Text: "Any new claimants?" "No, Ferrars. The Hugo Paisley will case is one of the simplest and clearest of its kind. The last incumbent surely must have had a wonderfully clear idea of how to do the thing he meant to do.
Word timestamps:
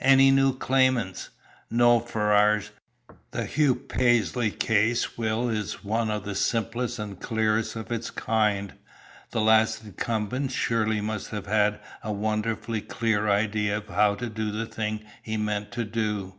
"Any 0.00 0.32
new 0.32 0.52
claimants?" 0.58 1.28
"No, 1.70 2.00
Ferrars. 2.00 2.72
The 3.30 3.44
Hugo 3.46 3.82
Paisley 3.82 4.50
will 4.50 4.56
case 4.56 5.06
is 5.16 5.84
one 5.84 6.10
of 6.10 6.24
the 6.24 6.34
simplest 6.34 6.98
and 6.98 7.20
clearest 7.20 7.76
of 7.76 7.92
its 7.92 8.10
kind. 8.10 8.72
The 9.30 9.40
last 9.40 9.84
incumbent 9.84 10.50
surely 10.50 11.00
must 11.00 11.28
have 11.30 11.46
had 11.46 11.78
a 12.02 12.12
wonderfully 12.12 12.80
clear 12.80 13.28
idea 13.30 13.76
of 13.76 13.86
how 13.86 14.16
to 14.16 14.28
do 14.28 14.50
the 14.50 14.66
thing 14.66 15.04
he 15.22 15.36
meant 15.36 15.70
to 15.70 15.84
do. 15.84 16.34